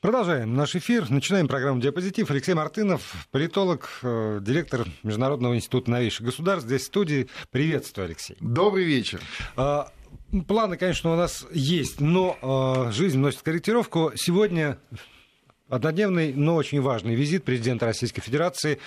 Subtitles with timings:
[0.00, 1.10] Продолжаем наш эфир.
[1.10, 2.30] Начинаем программу «Диапозитив».
[2.30, 6.66] Алексей Мартынов, политолог, э, директор Международного института новейших государств.
[6.66, 7.28] Здесь в студии.
[7.50, 8.34] Приветствую, Алексей.
[8.40, 9.20] Добрый вечер.
[9.56, 9.92] А,
[10.48, 14.12] планы, конечно, у нас есть, но а, жизнь носит корректировку.
[14.14, 14.78] Сегодня
[15.68, 18.78] однодневный, но очень важный визит президента Российской Федерации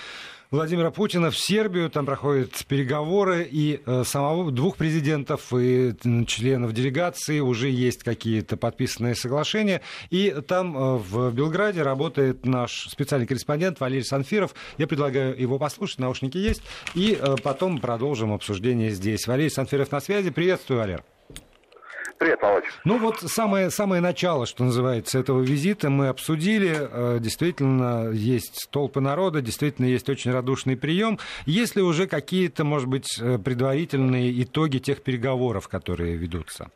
[0.54, 1.90] Владимира Путина в Сербию.
[1.90, 5.94] Там проходят переговоры, и э, самого двух президентов и
[6.28, 9.80] членов делегации уже есть какие-то подписанные соглашения.
[10.10, 14.54] И там э, в Белграде работает наш специальный корреспондент Валерий Санфиров.
[14.78, 16.62] Я предлагаю его послушать, наушники есть,
[16.94, 19.26] и э, потом продолжим обсуждение здесь.
[19.26, 20.30] Валерий Санфиров на связи.
[20.30, 21.04] Приветствую, Валер.
[22.18, 22.64] Привет, Володь.
[22.84, 26.74] Ну вот самое, самое начало, что называется, этого визита мы обсудили.
[26.74, 31.18] Э, действительно, есть толпы народа, действительно, есть очень радушный прием.
[31.46, 36.70] Есть ли уже какие-то, может быть, э, предварительные итоги тех переговоров, которые ведутся?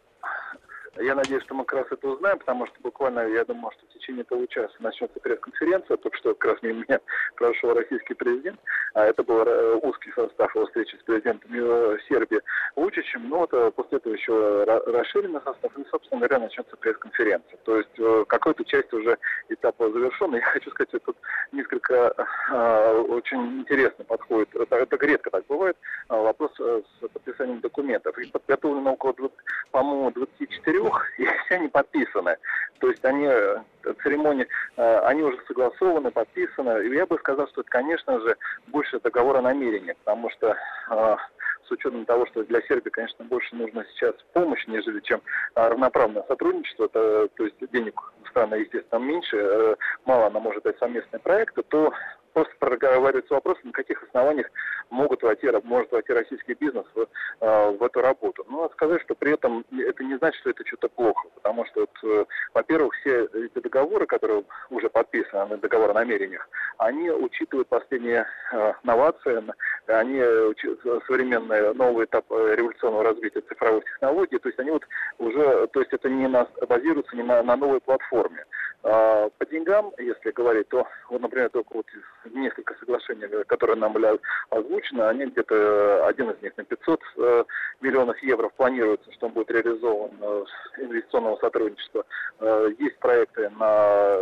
[1.00, 4.24] Я надеюсь, что мы как раз это узнаем, потому что буквально, я думаю, что течение
[4.24, 7.00] получаса начнется пресс-конференция, только что как раз мимо меня
[7.36, 8.58] прошел российский президент,
[8.94, 12.40] а это был э, узкий состав его встречи с президентом э, Сербии
[12.74, 17.58] Вучичем, но вот э, после этого еще расширенный состав, и, собственно говоря, начнется пресс-конференция.
[17.64, 19.18] То есть какой-то часть уже
[19.50, 20.36] этапа завершена.
[20.36, 21.16] Я хочу сказать, это тут
[21.52, 22.14] несколько
[22.50, 25.76] э, очень интересно подходит, это, редко так бывает,
[26.08, 28.18] вопрос с подписанием документов.
[28.18, 29.14] И подготовлено около,
[29.70, 32.36] по-моему, 24 двух, и все они подписаны.
[32.80, 33.58] То есть они, э,
[34.02, 34.46] церемонии,
[34.76, 36.86] э, они уже согласованы, подписаны.
[36.86, 38.36] И я бы сказал, что это, конечно же,
[38.68, 40.56] больше договор о намерении, потому что
[40.90, 41.16] э,
[41.66, 45.20] с учетом того, что для Сербии, конечно, больше нужно сейчас помощь, нежели чем
[45.54, 51.62] равноправное сотрудничество, это, то есть денег страны, естественно, меньше, мало она может дать совместные проекты,
[51.62, 51.92] то
[52.38, 54.48] просто проговаривается вопрос, на каких основаниях
[54.90, 57.00] могут войти, может войти российский бизнес в,
[57.40, 58.46] э, в эту работу.
[58.48, 61.80] Но надо сказать, что при этом это не значит, что это что-то плохо, потому что,
[61.80, 68.24] вот, э, во-первых, все эти договоры, которые уже подписаны, договор о намерениях, они учитывают последние
[68.52, 69.42] э, новации,
[69.88, 70.22] они
[71.06, 74.84] современные новый этап революционного развития цифровых технологий, то есть они вот
[75.18, 78.44] уже, то есть это не на, базируется не на, на новой платформе.
[78.84, 81.86] А, по деньгам, если говорить, то, вот, например, только вот
[82.34, 84.18] несколько соглашений, которые нам были
[84.50, 87.44] озвучены, они где-то, один из них на 500 э,
[87.80, 90.44] миллионов евро планируется, что он будет реализован э,
[90.78, 92.04] инвестиционного сотрудничества.
[92.40, 94.18] Э, есть проекты на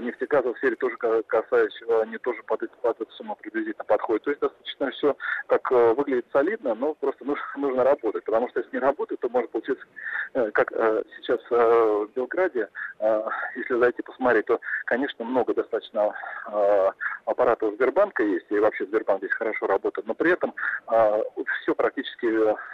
[0.00, 0.96] нефтегазовой сфере, тоже
[1.26, 4.24] касающиеся, они тоже под, эту, под эту сумму приблизительно подходят.
[4.24, 8.76] То есть достаточно все как выглядит солидно, но просто нужно, нужно работать, потому что если
[8.76, 9.84] не работать, то может получиться,
[10.52, 10.70] как
[11.16, 12.68] сейчас в Белграде,
[13.56, 16.14] если зайти посмотреть, то, конечно, много достаточно
[17.26, 20.54] аппаратов Сбербанка есть, и вообще Сбербанк здесь хорошо работает, но при этом
[20.90, 21.22] э,
[21.62, 22.28] все практически,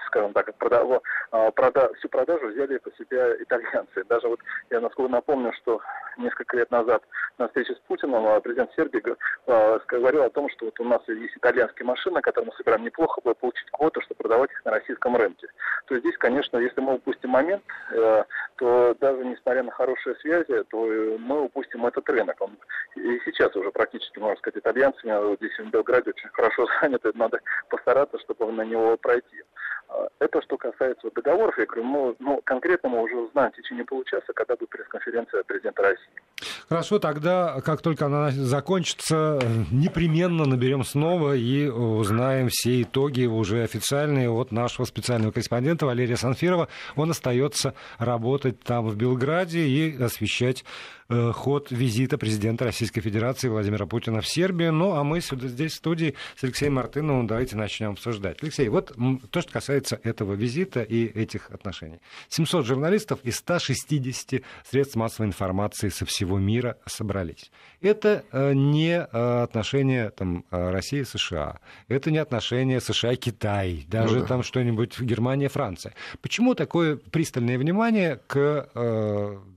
[0.06, 1.00] скажем так, прода,
[1.32, 4.04] э, прода, всю продажу взяли по себе итальянцы.
[4.08, 4.40] Даже вот
[4.70, 5.80] я насколько напомню, что
[6.18, 7.02] несколько лет назад
[7.38, 9.02] на встрече с Путиным президент Сербии
[9.46, 13.20] э, говорил о том, что вот у нас есть итальянские машины, которые мы собираем неплохо
[13.22, 15.48] бы получить квоту, чтобы продавать их на российском рынке.
[15.86, 18.24] То есть здесь, конечно, если мы упустим момент, э,
[18.56, 20.86] то даже несмотря на хорошие связи, то
[21.19, 22.36] мы упустим этот рынок.
[22.40, 22.56] Он
[22.96, 27.41] и сейчас уже практически, можно сказать, итальянцами вот здесь в Белграде очень хорошо заняты, надо
[27.69, 29.42] постараться, чтобы на него пройти.
[29.88, 33.84] А, это что касается договоров, я говорю, ну, ну, конкретно мы уже узнаем в течение
[33.84, 36.22] получаса, когда будет пресс-конференция президента России.
[36.69, 39.38] Хорошо, тогда, как только она закончится,
[39.70, 46.69] непременно наберем снова и узнаем все итоги уже официальные от нашего специального корреспондента Валерия Санфирова.
[46.97, 50.64] Он остается работать там в Белграде и освещать
[51.12, 54.72] Э, ход визита президента Российской Федерации Владимира Путина в Сербию.
[54.72, 58.43] Ну, а мы сюда, здесь в студии с Алексеем Мартыновым давайте начнем обсуждать.
[58.43, 58.97] Алексей, вот
[59.31, 62.00] то, что касается этого визита и этих отношений.
[62.28, 67.50] 700 журналистов из 160 средств массовой информации со всего мира собрались.
[67.81, 71.59] Это э, не э, отношения там, России и США.
[71.88, 73.84] Это не отношения США-Китай.
[73.88, 74.26] Даже ну, да.
[74.26, 75.94] там что-нибудь Германия-Франция.
[76.20, 78.69] Почему такое пристальное внимание к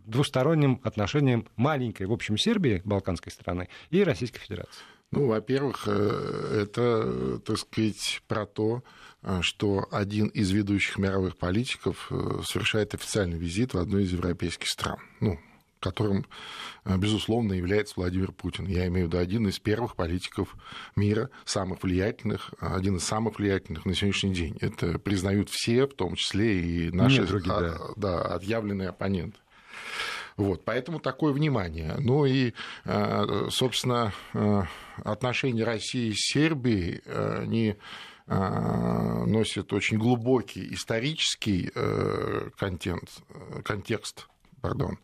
[0.06, 4.82] двусторонним отношениям маленькой, в общем, Сербии, балканской страны, и Российской Федерации?
[5.12, 8.84] Ну, во-первых, э, это, так сказать, про то,
[9.22, 14.68] э, что один из ведущих мировых политиков э, совершает официальный визит в одну из европейских
[14.68, 14.98] стран.
[15.20, 15.40] Ну,
[15.80, 16.26] которым,
[16.84, 18.66] безусловно, является Владимир Путин.
[18.66, 20.56] Я имею в виду один из первых политиков
[20.96, 24.58] мира, самых влиятельных, один из самых влиятельных на сегодняшний день.
[24.62, 27.78] Это признают все, в том числе и наши Нет, другие, да.
[27.98, 29.38] Да, отъявленные оппоненты.
[30.38, 31.96] Вот, поэтому такое внимание.
[32.00, 32.54] Ну и,
[32.84, 34.64] э, собственно, э,
[35.04, 37.76] отношения России с Сербией, э, они
[38.28, 41.70] носят очень глубокий исторический
[42.58, 43.12] контент,
[43.64, 44.28] контекст.
[44.62, 44.98] Пардон.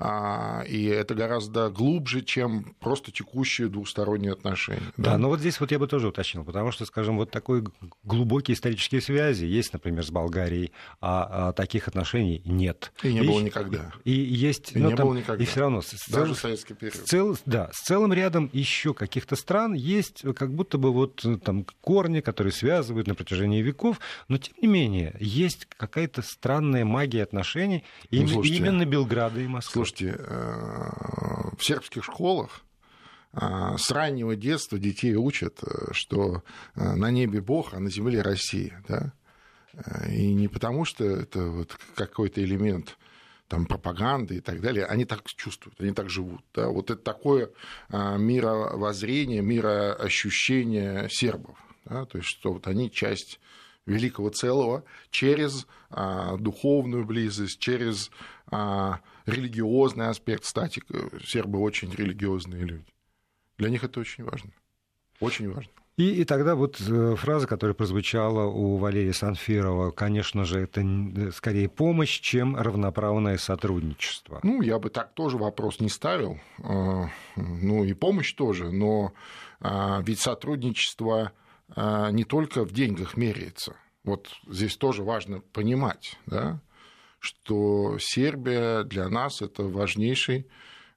[0.00, 4.92] А, и это гораздо глубже, чем просто текущие двусторонние отношения.
[4.96, 7.64] Да, да, но вот здесь вот я бы тоже уточнил, потому что, скажем, вот такой
[8.04, 12.92] глубокие исторические связи есть, например, с Болгарией, а, а таких отношений нет.
[13.02, 13.92] И не и, было никогда.
[14.04, 15.42] И есть, и но не там, было никогда.
[15.42, 15.82] И все равно.
[15.82, 16.94] С Даже в советский период.
[16.94, 21.66] С цел, да, с целым рядом еще каких-то стран есть как будто бы вот там
[21.80, 23.98] корни, которые связывают на протяжении веков,
[24.28, 29.87] но тем не менее есть какая-то странная магия отношений ну, слушайте, именно Белграда и Москвы.
[29.88, 30.90] Слушайте, э,
[31.56, 32.60] в сербских школах
[33.32, 33.38] э,
[33.78, 36.42] с раннего детства детей учат, э, что
[36.74, 38.84] на небе Бог, а на земле Россия.
[38.86, 39.14] Да?
[40.10, 42.98] И не потому, что это вот какой-то элемент
[43.46, 46.42] там, пропаганды и так далее, они так чувствуют, они так живут.
[46.52, 46.68] Да?
[46.68, 47.50] Вот это такое
[47.90, 51.56] мировоззрение, мироощущение сербов.
[51.86, 52.04] Да?
[52.04, 53.40] То есть, что вот они часть
[53.86, 58.10] великого целого через духовную близость, через
[59.28, 60.44] религиозный аспект.
[60.44, 60.82] Кстати,
[61.24, 62.92] сербы очень религиозные люди.
[63.58, 64.50] Для них это очень важно.
[65.20, 65.72] Очень важно.
[65.96, 71.32] И, и тогда вот э, фраза, которая прозвучала у Валерия Санфирова, конечно же, это э,
[71.32, 74.38] скорее помощь, чем равноправное сотрудничество.
[74.44, 76.38] Ну, я бы так тоже вопрос не ставил.
[76.62, 79.12] А, ну, и помощь тоже, но
[79.58, 81.32] а, ведь сотрудничество
[81.74, 83.74] а, не только в деньгах меряется.
[84.04, 86.60] Вот здесь тоже важно понимать, да,
[87.28, 90.46] что Сербия для нас это важнейший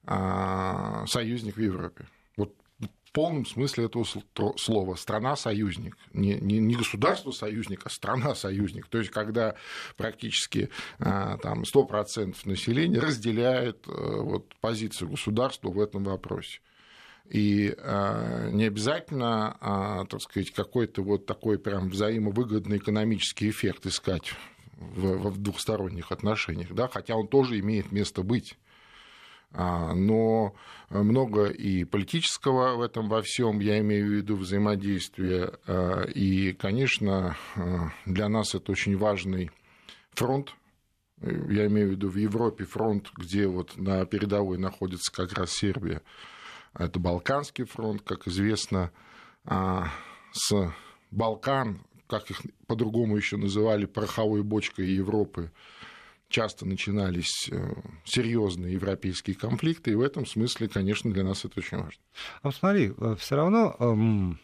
[0.04, 2.06] а, союзник в Европе.
[2.38, 4.06] Вот в полном смысле этого
[4.56, 4.94] слова.
[4.94, 5.98] Страна-союзник.
[6.14, 8.88] Не, не, не государство-союзник, а страна-союзник.
[8.88, 9.56] То есть, когда
[9.98, 16.60] практически а, там, 100% населения разделяет вот, позицию государства в этом вопросе.
[17.28, 24.34] И э, не обязательно, э, так сказать, какой-то вот такой прям взаимовыгодный экономический эффект искать
[24.94, 28.58] в, в двухсторонних отношениях, да, хотя он тоже имеет место быть.
[29.54, 30.54] А, но
[30.88, 35.52] много и политического в этом во всем, я имею в виду взаимодействие.
[36.14, 37.36] И, конечно,
[38.06, 39.50] для нас это очень важный
[40.12, 40.54] фронт.
[41.20, 46.00] Я имею в виду в Европе фронт, где вот на передовой находится как раз Сербия
[46.74, 48.90] это Балканский фронт, как известно,
[49.44, 49.88] а,
[50.32, 50.72] с
[51.10, 55.50] Балкан, как их по-другому еще называли, пороховой бочкой Европы,
[56.28, 57.72] часто начинались э,
[58.04, 62.02] серьезные европейские конфликты, и в этом смысле, конечно, для нас это очень важно.
[62.42, 64.38] А смотри, э, все равно эм,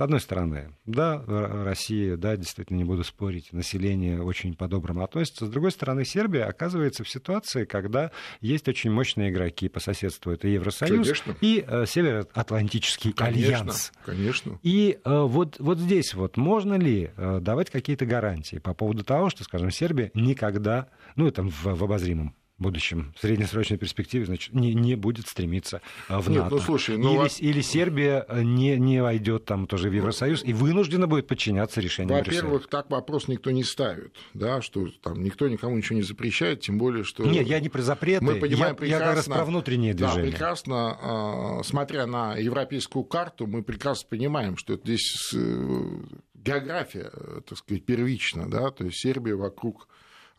[0.00, 5.44] с одной стороны, да, Россия, да, действительно, не буду спорить, население очень по-доброму относится.
[5.44, 8.10] С другой стороны, Сербия оказывается в ситуации, когда
[8.40, 10.32] есть очень мощные игроки по соседству.
[10.32, 11.36] Это Евросоюз конечно.
[11.42, 13.92] и э, Североатлантический конечно, альянс.
[14.06, 14.58] Конечно.
[14.62, 19.28] И э, вот, вот здесь вот можно ли э, давать какие-то гарантии по поводу того,
[19.28, 24.74] что, скажем, Сербия никогда, ну, это в, в обозримом будущем, в среднесрочной перспективе, значит, не,
[24.74, 26.42] не будет стремиться а, в НАТО.
[26.42, 30.44] Нет, ну, слушай, ну, или, или Сербия э, не, не войдет там тоже в Евросоюз
[30.44, 35.48] и вынуждена будет подчиняться решениям Во-первых, так вопрос никто не ставит, да, что там никто
[35.48, 37.24] никому ничего не запрещает, тем более, что...
[37.24, 40.24] Нет, я не про запреты, мы понимаем я, прекрасно, я как раз про внутреннее движение.
[40.24, 45.98] Да, прекрасно, а, смотря на европейскую карту, мы прекрасно понимаем, что здесь э,
[46.34, 47.10] география,
[47.48, 49.88] так сказать, первична, да, то есть Сербия вокруг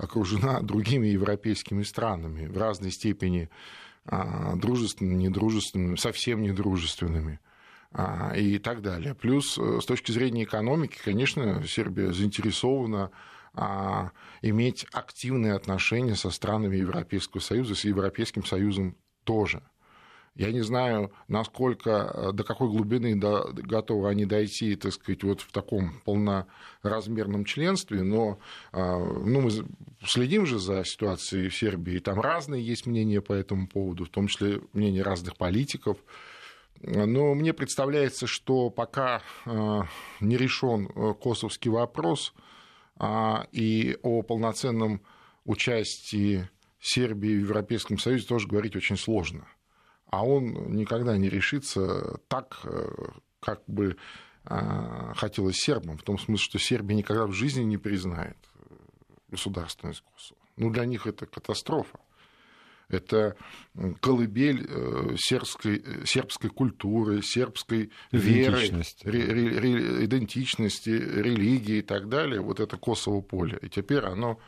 [0.01, 3.50] окружена другими европейскими странами в разной степени
[4.06, 7.39] а, дружественными, недружественными, совсем недружественными
[7.91, 9.13] а, и так далее.
[9.13, 13.12] Плюс э, с точки зрения экономики, конечно, Сербия заинтересована
[13.53, 19.62] а, иметь активные отношения со странами Европейского Союза, с Европейским Союзом тоже.
[20.35, 25.41] Я не знаю, насколько, э, до какой глубины до, готовы они дойти, так сказать, вот
[25.41, 28.39] в таком полноразмерном членстве, но
[28.71, 29.51] э, ну, мы
[30.05, 34.27] следим же за ситуацией в Сербии, там разные есть мнения по этому поводу, в том
[34.27, 35.97] числе мнения разных политиков.
[36.81, 39.81] Но мне представляется, что пока э,
[40.21, 40.88] не решен
[41.21, 42.33] косовский вопрос
[42.95, 45.01] а, и о полноценном
[45.43, 49.45] участии Сербии в Европейском Союзе тоже говорить очень сложно–
[50.12, 52.89] а он никогда не решится так, э,
[53.39, 53.96] как бы
[54.46, 58.38] э, хотелось сербам, в том смысле, что Сербия никогда в жизни не признает
[59.30, 60.39] государственность Косово.
[60.58, 62.00] Ну, для них это катастрофа.
[62.89, 63.38] Это
[64.01, 72.41] колыбель э, сербской, сербской культуры, сербской веры, ре, ре, идентичности, религии и так далее.
[72.41, 73.58] Вот это Косово поле.
[73.62, 74.41] И теперь оно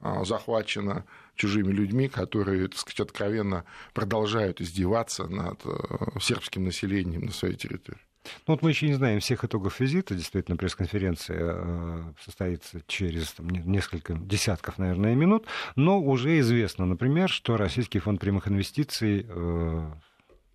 [0.00, 3.64] а, захвачено чужими людьми, которые, так сказать, откровенно
[3.94, 8.00] продолжают издеваться над э, сербским населением на своей территории.
[8.46, 10.14] Ну вот мы еще не знаем всех итогов визита.
[10.14, 15.46] Действительно, пресс-конференция э, состоится через там, несколько десятков, наверное, минут.
[15.76, 19.26] Но уже известно, например, что Российский фонд прямых инвестиций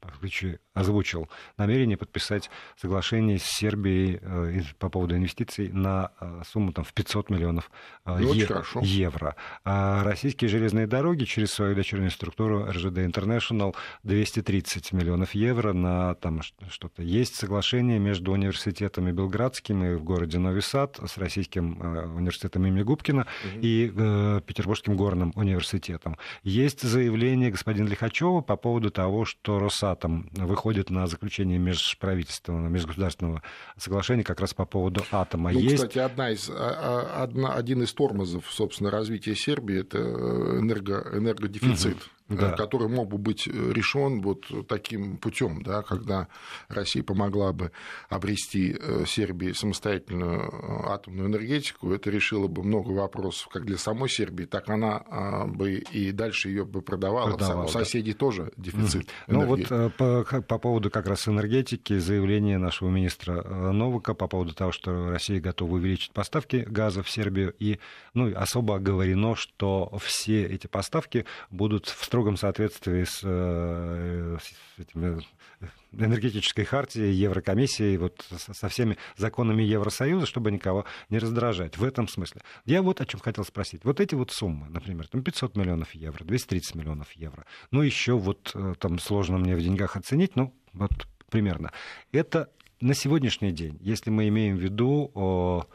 [0.05, 6.83] э, озвучил намерение подписать соглашение с Сербией э, по поводу инвестиций на э, сумму там,
[6.83, 7.72] в 500 миллионов
[8.05, 8.48] э, ну, е-
[8.81, 9.36] евро.
[9.63, 16.41] А российские железные дороги через свою дочернюю структуру РЖД International 230 миллионов евро на там
[16.69, 17.01] что-то.
[17.01, 21.79] Есть соглашение между университетами Белградским и в городе Нови Сад с российским
[22.15, 23.60] университетом имени Губкина угу.
[23.62, 26.17] и э, Петербургским горным университетом.
[26.43, 29.92] Есть заявление господина Лихачева по поводу того, что Росатом
[30.33, 33.41] выходит выходит на заключение межправительственного, межгосударственного
[33.77, 35.51] соглашения как раз по поводу атома.
[35.51, 35.75] Ну, Есть...
[35.75, 41.95] кстати, одна из, а, а, одна, один из тормозов, собственно, развития Сербии– это энерго, энергодефицит.
[41.95, 42.03] Угу
[42.37, 42.51] да.
[42.51, 46.27] который мог бы быть решен вот таким путем, да, когда
[46.67, 47.71] Россия помогла бы
[48.09, 54.09] обрести э, Сербии самостоятельную э, атомную энергетику, это решило бы много вопросов как для самой
[54.09, 57.31] Сербии, так она а, бы и дальше ее бы продавала.
[57.31, 58.19] продавала У соседей да.
[58.19, 59.09] тоже дефицит.
[59.27, 64.53] Ну вот э, по, по поводу как раз энергетики, заявление нашего министра Новака по поводу
[64.53, 67.79] того, что Россия готова увеличить поставки газа в Сербию, и
[68.13, 75.21] ну, особо оговорено, что все эти поставки будут в строгом соответствии с, э, с этими
[75.61, 81.77] э, энергетической хартией, Еврокомиссией, вот со всеми законами Евросоюза, чтобы никого не раздражать.
[81.77, 82.41] В этом смысле.
[82.65, 83.83] Я вот о чем хотел спросить.
[83.83, 88.51] Вот эти вот суммы, например, там 500 миллионов евро, 230 миллионов евро, ну еще вот
[88.53, 91.71] э, там сложно мне в деньгах оценить, ну вот примерно.
[92.11, 92.49] Это
[92.81, 95.67] на сегодняшний день, если мы имеем в виду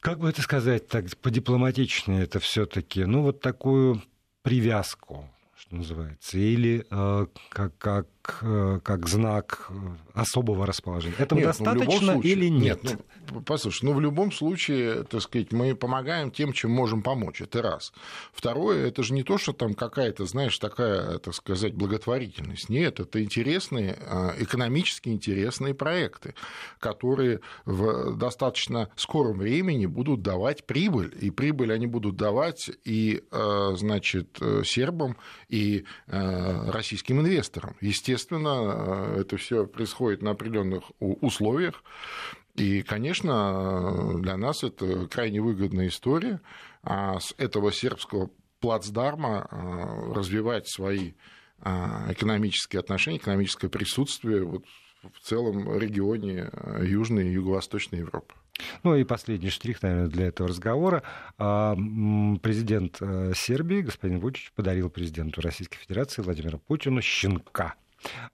[0.00, 4.02] как бы это сказать так по-дипломатичнее это все-таки, ну вот такую
[4.42, 8.06] привязку, что называется, или э, как, как,
[8.42, 9.70] э, как знак
[10.14, 11.16] особого расположения.
[11.18, 12.82] Этого нет, достаточно ну, случае, или нет?
[12.82, 17.40] нет ну, послушай, ну в любом случае, так сказать, мы помогаем тем, чем можем помочь.
[17.40, 17.92] Это раз.
[18.32, 22.68] Второе, это же не то, что там какая-то, знаешь, такая, так сказать, благотворительность.
[22.68, 26.34] Нет, это интересные, э, экономически интересные проекты,
[26.78, 31.14] которые в достаточно скором времени будут давать прибыль.
[31.20, 35.16] И прибыль они будут давать и, э, значит, сербам,
[35.48, 37.76] и российским инвесторам.
[37.80, 41.82] Естественно, это все происходит на определенных условиях.
[42.56, 46.40] И, конечно, для нас это крайне выгодная история.
[46.82, 51.12] А с этого сербского плацдарма а, развивать свои
[51.60, 54.64] а, экономические отношения, экономическое присутствие вот
[55.12, 56.50] в целом регионе
[56.82, 58.34] Южной и Юго-Восточной Европы.
[58.82, 61.04] Ну и последний штрих, наверное, для этого разговора.
[61.36, 67.76] Президент э, Сербии, господин Вучич, подарил президенту Российской Федерации Владимиру Путину щенка.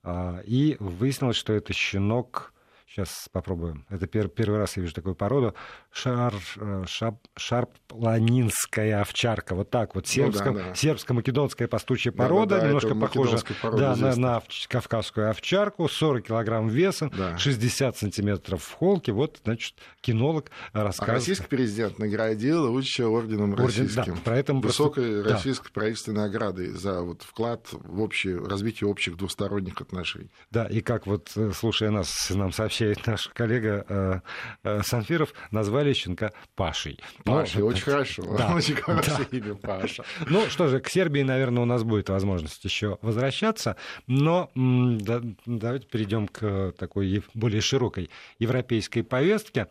[0.06, 2.53] И выяснилось, что это щенок
[2.94, 3.84] Сейчас попробуем.
[3.90, 5.52] Это пер, первый раз я вижу такую породу.
[5.90, 9.56] Шар, э, шап, шарпланинская овчарка.
[9.56, 10.06] Вот так вот.
[10.06, 10.74] Сербско, ну, да, да.
[10.76, 12.54] Сербско-македонская пастучья порода.
[12.54, 15.88] Да, да, немножко похожа да, на, на кавказскую овчарку.
[15.88, 17.36] 40 килограмм веса, да.
[17.36, 19.10] 60 сантиметров в холке.
[19.10, 21.08] Вот, значит, кинолог рассказывает.
[21.08, 24.14] А российский президент наградил Луча орденом Орден, российским.
[24.14, 25.32] Да, про это Высокой просто...
[25.34, 25.72] российской да.
[25.74, 30.30] правительственной наградой за вот вклад в общее, развитие общих двусторонних отношений.
[30.52, 34.20] Да, и как вот, э, слушая нас, нам сообщает сообщает наш коллега э,
[34.64, 36.98] э, Санфиров, назвали щенка Пашей.
[37.24, 38.36] Пашей, ну, очень это, хорошо.
[38.36, 39.36] Да, очень хорошее да.
[39.38, 40.04] имя Паша.
[40.28, 43.76] Ну что же, к Сербии, наверное, у нас будет возможность еще возвращаться,
[44.06, 49.68] но да, давайте перейдем к такой более широкой европейской повестке.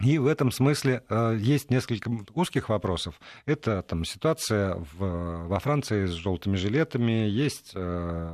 [0.00, 3.20] И в этом смысле э, есть несколько узких вопросов.
[3.46, 8.32] Это там, ситуация в, во Франции с желтыми жилетами, есть э,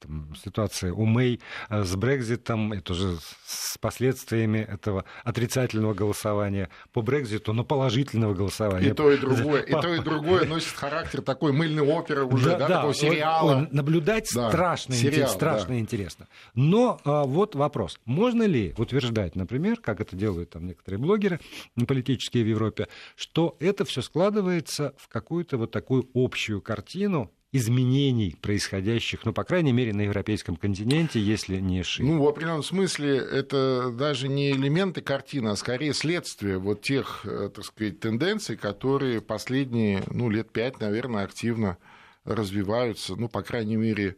[0.00, 1.40] там, ситуация у Мэй
[1.70, 8.88] э, с Брекзитом, это уже с последствиями этого отрицательного голосования по Брекзиту, но положительного голосования.
[8.88, 12.58] И то, и другое, и то, и другое носит характер такой мыльной оперы уже, да,
[12.58, 13.68] да, да такого сериала.
[13.70, 15.78] Наблюдать да, страшно, сериал, страшно да.
[15.78, 16.26] интересно.
[16.54, 21.40] Но вот вопрос, можно ли утверждать, например, как это делают там некоторые блогеры
[21.86, 29.24] политические в Европе, что это все складывается в какую-то вот такую общую картину изменений, происходящих,
[29.24, 32.08] ну, по крайней мере, на европейском континенте, если не шире.
[32.08, 37.50] Ну, в определенном смысле это даже не элементы картины, а скорее следствие вот тех, э,
[37.54, 41.78] так сказать, тенденций, которые последние, ну, лет пять, наверное, активно
[42.24, 44.16] развиваются, ну, по крайней мере,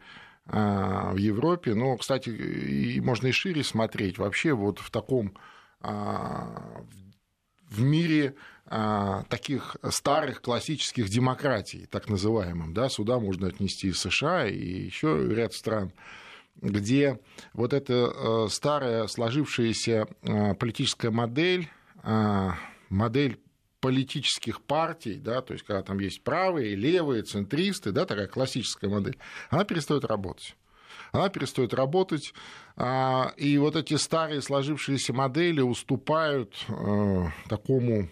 [0.49, 1.75] а, в Европе.
[1.75, 4.17] Но, кстати, и можно и шире смотреть.
[4.17, 5.35] Вообще вот в таком
[5.87, 8.35] в мире
[8.67, 12.75] а, таких старых классических демократий, так называемым.
[12.75, 15.93] Да, сюда можно отнести и США, и еще ряд стран
[16.63, 17.21] где
[17.53, 20.07] вот эта старая сложившаяся
[20.59, 21.69] политическая модель,
[22.89, 23.39] модель
[23.81, 29.19] политических партий, да, то есть когда там есть правые, левые, центристы, да, такая классическая модель,
[29.51, 30.57] она перестает работать.
[31.13, 32.35] Она перестает работать,
[32.77, 38.09] а, и вот эти старые сложившиеся модели уступают э, такому,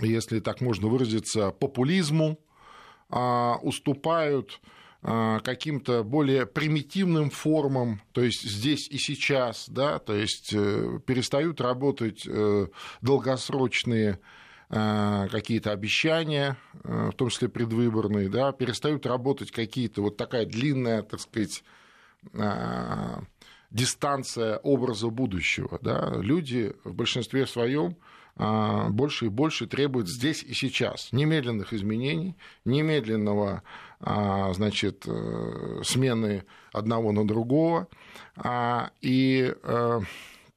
[0.00, 2.38] если так можно выразиться, популизму,
[3.08, 4.60] а, уступают
[5.02, 11.60] а, каким-то более примитивным формам, то есть здесь и сейчас, да, то есть э, перестают
[11.60, 12.66] работать э,
[13.02, 14.18] долгосрочные
[14.68, 21.62] какие-то обещания, в том числе предвыборные, да, перестают работать какие-то вот такая длинная, так сказать,
[23.70, 25.78] дистанция образа будущего.
[25.82, 26.14] Да.
[26.16, 27.96] Люди в большинстве своем
[28.36, 33.62] больше и больше требуют здесь и сейчас немедленных изменений, немедленного
[34.00, 35.06] значит,
[35.82, 37.88] смены одного на другого.
[39.00, 39.54] И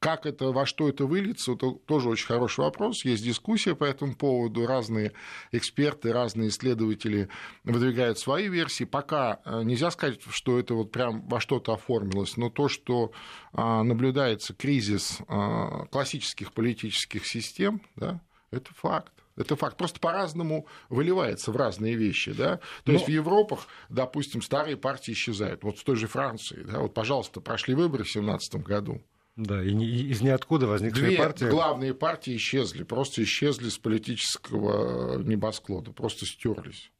[0.00, 3.04] как это, во что это выльется, это тоже очень хороший вопрос.
[3.04, 4.66] Есть дискуссия по этому поводу.
[4.66, 5.12] Разные
[5.52, 7.28] эксперты, разные исследователи
[7.64, 8.84] выдвигают свои версии.
[8.84, 13.12] Пока э, нельзя сказать, что это вот прям во что-то оформилось, но то, что
[13.52, 19.12] а, наблюдается кризис а, классических политических систем, да, это факт.
[19.36, 19.76] Это факт.
[19.76, 22.32] Просто по-разному выливается в разные вещи.
[22.32, 22.56] Да?
[22.56, 22.92] То Но...
[22.94, 25.62] есть в Европах, допустим, старые партии исчезают.
[25.62, 26.62] Вот в той же Франции.
[26.62, 26.80] Да?
[26.80, 29.02] Вот, пожалуйста, прошли выборы в 2017 году.
[29.40, 31.48] Да, и из ниоткуда возникшая Две партия.
[31.48, 36.90] главные партии исчезли, просто исчезли с политического небосклада, просто стерлись.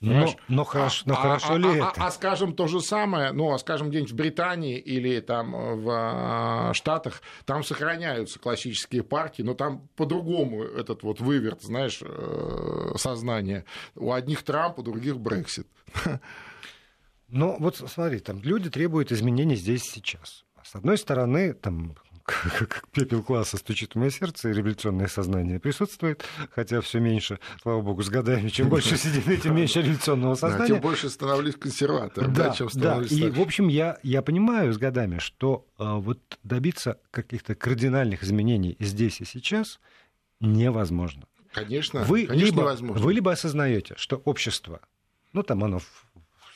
[0.00, 2.02] Но, но, хорошо, но а, хорошо а, ли а, это?
[2.02, 5.88] А, а, скажем то же самое, ну, а скажем, где-нибудь в Британии или там в
[5.90, 13.64] а, Штатах, там сохраняются классические партии, но там по-другому этот вот выверт, знаешь, э, сознания.
[13.94, 15.68] У одних Трамп, у других Брексит.
[17.30, 20.46] Ну, вот смотри, там люди требуют изменений здесь сейчас.
[20.70, 21.94] С одной стороны, там
[22.26, 26.22] как пепел класса стучит в мое сердце, и революционное сознание присутствует,
[26.54, 30.68] хотя все меньше, слава богу, с годами, чем больше сидим, тем меньше революционного сознания.
[30.68, 33.28] Да, тем больше становлюсь консерватором, да, да, чем становлюсь да.
[33.28, 38.76] И, в общем, я, я понимаю с годами, что а, вот добиться каких-то кардинальных изменений
[38.78, 39.80] здесь и сейчас
[40.38, 41.24] невозможно.
[41.54, 43.02] Конечно, вы конечно либо, невозможно.
[43.02, 44.80] Вы либо осознаете, что общество,
[45.32, 45.80] ну, там оно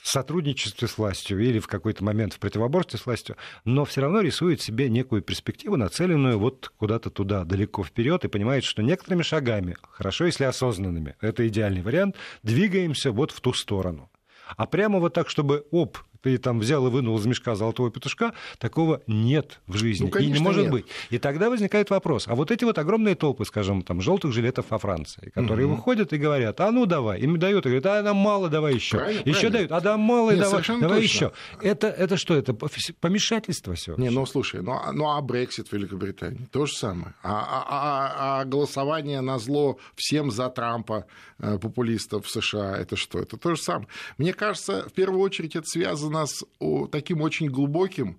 [0.09, 4.61] сотрудничестве с властью или в какой-то момент в противоборстве с властью, но все равно рисует
[4.61, 10.27] себе некую перспективу, нацеленную вот куда-то туда, далеко вперед, и понимает, что некоторыми шагами, хорошо,
[10.27, 14.11] если осознанными, это идеальный вариант, двигаемся вот в ту сторону.
[14.57, 18.33] А прямо вот так, чтобы, оп, ты там взял и вынул из мешка золотого петушка,
[18.59, 20.07] такого нет в жизни.
[20.07, 20.73] Ну, конечно, и не может нет.
[20.73, 20.87] быть.
[21.11, 24.79] И тогда возникает вопрос, а вот эти вот огромные толпы, скажем, там, желтых жилетов во
[24.79, 25.77] Франции, которые угу.
[25.77, 28.99] выходят и говорят, а ну давай, им дают, и говорят, а нам мало, давай еще.
[29.25, 31.33] Еще дают, а да мало, нет, давай, давай еще.
[31.61, 33.97] Это, это что, это помешательство все?
[33.97, 37.15] Не, ну слушай, ну, а, ну а Брексит в Великобритании, то же самое.
[37.23, 41.07] А, а, а, а голосование на зло всем за Трампа,
[41.39, 43.19] э, популистов в США, это что?
[43.19, 43.89] Это то же самое.
[44.19, 46.45] Мне кажется, в первую очередь это связано нас
[46.91, 48.19] таким очень глубоким,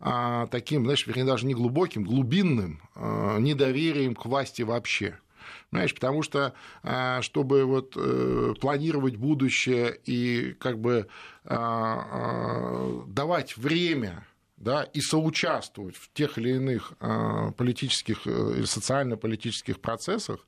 [0.00, 5.18] а, таким, знаешь, вернее, даже не глубоким, глубинным а, недоверием к власти вообще.
[5.70, 11.06] Понимаешь, потому что, а, чтобы вот э, планировать будущее и как бы
[11.44, 14.26] давать время
[14.56, 16.94] да, и соучаствовать в тех или иных
[17.58, 20.46] политических э, или социально-политических процессах,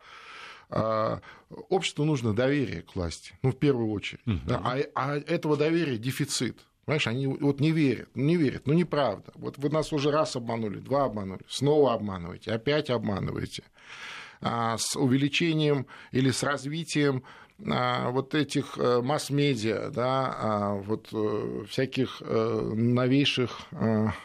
[1.68, 4.26] обществу нужно доверие к власти, ну, в первую очередь.
[4.26, 4.40] Угу.
[4.46, 6.64] Да, а, а этого доверия дефицит.
[6.86, 9.32] Понимаешь, они вот не верят, не верят, ну неправда.
[9.34, 13.64] Вот вы нас уже раз обманули, два обманули, снова обманываете, опять обманываете.
[14.40, 17.24] А с увеличением или с развитием
[17.58, 23.60] вот этих э, масс-медиа, да, а, вот э, всяких э, новейших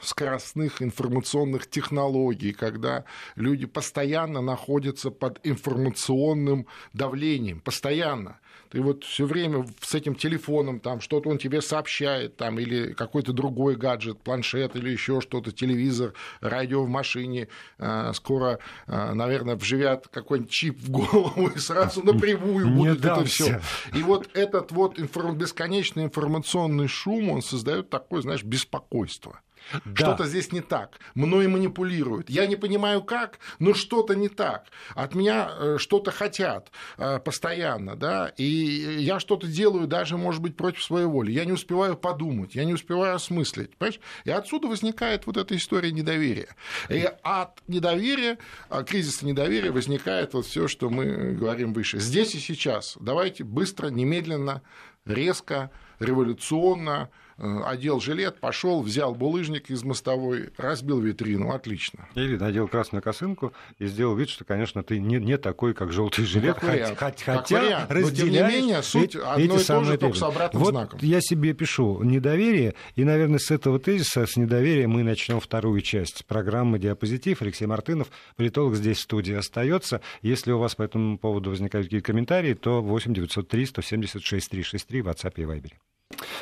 [0.02, 8.40] скоростных информационных технологий, когда люди постоянно находятся под информационным давлением, постоянно.
[8.72, 13.34] Ты вот все время с этим телефоном, там что-то он тебе сообщает, там, или какой-то
[13.34, 20.08] другой гаджет, планшет или еще что-то, телевизор, радио в машине, а, скоро, а, наверное, вживят
[20.08, 23.62] какой-нибудь чип в голову и сразу напрямую будет это все.
[23.94, 25.00] И вот этот вот
[25.38, 29.42] бесконечный информационный шум, он создает такое, знаешь, беспокойство.
[29.86, 29.96] Да.
[29.96, 31.00] Что-то здесь не так.
[31.16, 32.30] Мной манипулируют.
[32.30, 34.66] Я не понимаю как, но что-то не так.
[34.96, 40.56] От меня э, что-то хотят э, постоянно, да, и я что-то делаю даже, может быть,
[40.56, 41.32] против своей воли.
[41.32, 43.76] Я не успеваю подумать, я не успеваю осмыслить.
[43.78, 44.00] Понимаешь?
[44.26, 46.56] И отсюда возникает вот эта история недоверия.
[46.90, 48.38] И от недоверия,
[48.70, 52.00] а, кризиса недоверия возникает вот все, что мы говорим выше.
[52.00, 52.98] Здесь и сейчас.
[53.00, 54.62] Давайте быстро, немедленно,
[55.06, 61.52] резко, революционно, э, одел жилет, пошел, взял булыжник из мостовой, разбил витрину.
[61.52, 62.08] Отлично.
[62.16, 66.26] Или надел красную косынку и сделал вид, что, конечно, ты не, не такой, как желтый
[66.26, 66.60] жилет.
[66.60, 67.90] Как хоть, как хотя вариант.
[67.90, 71.00] Но, тем не менее, суть эти, одно и то же, только с обратным вот знаком.
[71.02, 76.26] Я себе пишу недоверие, и, наверное, с этого тезиса, с недоверия мы начнем вторую часть
[76.26, 77.42] программы «Диапозитив».
[77.42, 80.02] Алексей Мартынов, политолог, здесь в студии остается.
[80.22, 85.08] Если у вас по этому поводу возникают какие-то комментарии, то 8 903 176 363 в
[85.08, 85.72] WhatsApp и Viber.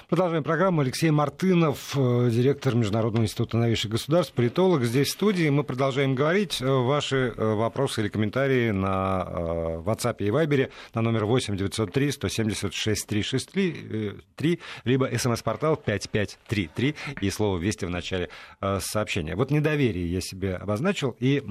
[0.07, 0.81] Продолжаем программу.
[0.81, 4.83] Алексей Мартынов, э, директор Международного института новейших государств, политолог.
[4.83, 5.49] Здесь в студии.
[5.49, 6.61] Мы продолжаем говорить.
[6.61, 9.27] Э, ваши э, вопросы или комментарии на
[9.85, 17.85] WhatsApp и Viber на номер 8 903 176 363, либо смс-портал 5533 и слово «Вести»
[17.85, 18.29] в начале
[18.79, 19.35] сообщения.
[19.35, 21.15] Вот недоверие я себе обозначил.
[21.19, 21.43] И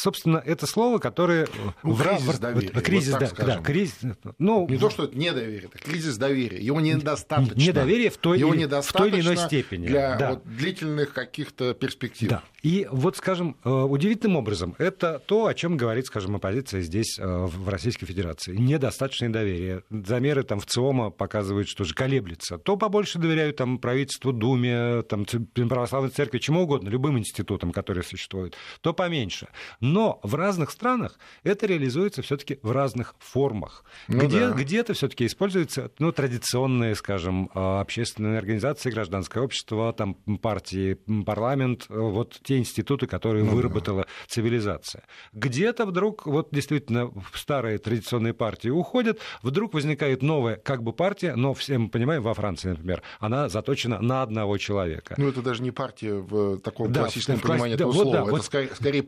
[0.00, 1.46] собственно, это слово, которое...
[1.82, 2.02] Ну, в...
[2.02, 2.70] кризис доверия.
[2.72, 3.98] Вот, кризис, вот да, да, кризис,
[4.38, 6.58] ну, не то, что это недоверие, это кризис доверия.
[6.58, 7.54] Его недостаточно.
[7.54, 9.86] Недоверие в той, Его или, в той или иной степени.
[9.86, 10.30] Для да.
[10.30, 12.30] вот, длительных каких-то перспектив.
[12.30, 12.42] Да.
[12.62, 17.24] И вот, скажем, э, удивительным образом, это то, о чем говорит, скажем, оппозиция здесь, э,
[17.24, 18.54] в Российской Федерации.
[18.56, 19.82] Недостаточное доверие.
[19.90, 22.58] Замеры там в ЦИОМа показывают, что же колеблется.
[22.58, 28.56] То побольше доверяют там правительству, Думе, там, православной церкви, чему угодно, любым институтам, которые существуют,
[28.80, 29.48] то поменьше.
[29.90, 33.84] Но в разных странах это реализуется все-таки в разных формах.
[34.06, 34.54] Ну, Где, да.
[34.54, 42.38] Где-то все-таки используются ну, традиционные, скажем, э, общественные организации, гражданское общество, там, партии, парламент, вот
[42.44, 44.08] те институты, которые ну, выработала да.
[44.28, 45.02] цивилизация.
[45.32, 51.52] Где-то вдруг, вот действительно, старые традиционные партии уходят, вдруг возникает новая как бы партия, но
[51.52, 55.14] все мы понимаем, во Франции, например, она заточена на одного человека.
[55.18, 58.16] Ну, это даже не партия в таком да, классическом в, понимании да, этого вот, слова.
[58.16, 59.02] Да, это вот, скорее, скорее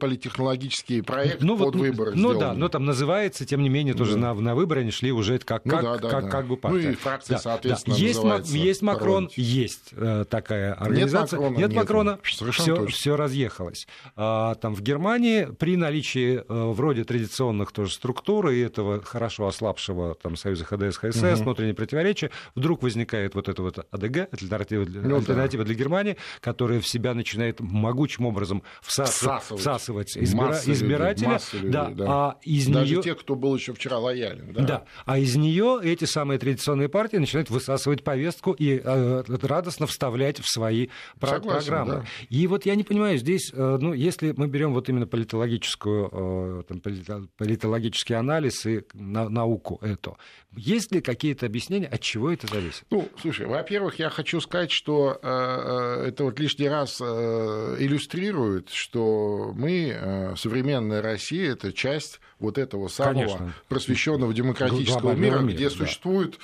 [0.63, 2.13] политтехнологический проект ну, под вот, выборы.
[2.15, 4.35] Ну да, но там называется, тем не менее, тоже да.
[4.35, 6.31] на, на выборы они шли уже как, ну, как, да, да, как, да.
[6.31, 6.83] как бы партия.
[6.83, 8.03] Ну и фракция, да, соответственно, да.
[8.03, 11.39] Есть, есть Макрон, есть э, такая организация.
[11.39, 13.87] Нет Макрона, нет, Макрона все, все раз разъехалась.
[14.17, 20.15] А, там в Германии при наличии э, вроде традиционных тоже структур и этого хорошо ослабшего
[20.15, 21.43] там, Союза ХДС, ХСС, угу.
[21.43, 25.69] внутренние противоречия, вдруг возникает вот это вот АДГ, альтернатива для, ну, альтернатива да.
[25.69, 30.17] для Германии, которая в себя начинает могучим образом всасывать, всасывать
[30.65, 31.13] избира...
[31.13, 31.41] избирателя.
[31.53, 32.05] Людей, да, да.
[32.09, 33.03] А из Даже нее...
[33.03, 34.53] те, кто был еще вчера лоялен.
[34.53, 34.63] Да.
[34.63, 34.85] да.
[35.05, 40.47] А из нее эти самые традиционные партии начинают высасывать повестку и э, радостно вставлять в
[40.47, 40.89] свои
[41.21, 41.95] Согласен, программы.
[41.95, 42.05] Да.
[42.29, 46.63] И вот я не понимаю, здесь, э, ну, если мы берем вот именно политологическую, э,
[46.69, 50.17] там, политологический анализ и науку эту,
[50.55, 52.85] есть ли какие-то объяснения, от чего это зависит?
[52.91, 60.35] Ну, слушай, во-первых, я хочу сказать, что э, это вот лишний раз иллюстрирует, что мы,
[60.43, 63.55] современная Россия, это часть вот этого самого Конечно.
[63.69, 65.77] просвещенного демократического мира, мира, где да.
[65.77, 66.39] существуют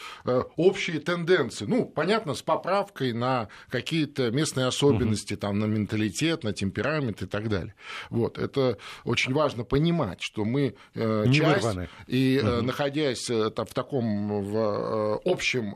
[0.57, 1.65] общие тенденции.
[1.67, 5.41] Ну, понятно, с поправкой на какие-то местные особенности, угу.
[5.41, 7.75] там, на менталитет, на темперамент и так далее.
[8.11, 11.89] Вот, это очень важно понимать, что мы э, Не часть, вырваны.
[12.07, 12.63] и угу.
[12.63, 15.75] находясь э, в таком в общем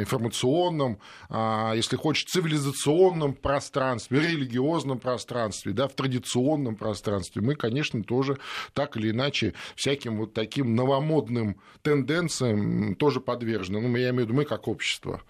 [0.00, 8.38] информационном, а, если хочешь, цивилизационном пространстве, религиозном пространстве, да, в традиционном пространстве, мы, конечно, тоже
[8.72, 13.80] так или иначе всяким вот таким новомодным тенденциям тоже подвержены.
[13.80, 15.22] Ну, я имею в виду мы как общество.